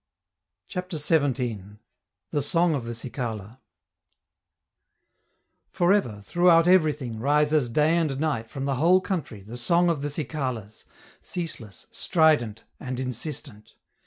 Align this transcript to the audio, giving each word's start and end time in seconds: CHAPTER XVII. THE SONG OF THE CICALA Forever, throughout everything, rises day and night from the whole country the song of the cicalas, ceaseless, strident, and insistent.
CHAPTER 0.67 0.97
XVII. 0.97 1.77
THE 2.31 2.41
SONG 2.41 2.73
OF 2.73 2.85
THE 2.85 2.95
CICALA 2.95 3.59
Forever, 5.69 6.21
throughout 6.23 6.65
everything, 6.65 7.19
rises 7.19 7.69
day 7.69 7.95
and 7.97 8.19
night 8.19 8.49
from 8.49 8.65
the 8.65 8.77
whole 8.77 8.99
country 8.99 9.41
the 9.41 9.57
song 9.57 9.89
of 9.89 10.01
the 10.01 10.09
cicalas, 10.09 10.85
ceaseless, 11.21 11.85
strident, 11.91 12.63
and 12.79 12.99
insistent. 12.99 13.75